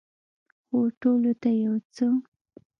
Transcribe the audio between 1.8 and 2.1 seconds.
څه